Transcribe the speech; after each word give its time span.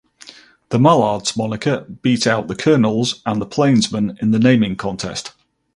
The 0.69 0.79
"Mallards" 0.79 1.37
moniker 1.37 1.81
beat 2.01 2.25
out 2.25 2.47
the 2.47 2.55
"Kernels" 2.55 3.21
and 3.23 3.39
the 3.39 3.45
"Plainsmen" 3.45 4.17
in 4.19 4.31
the 4.31 4.39
naming 4.39 4.75
contest. 4.75 5.33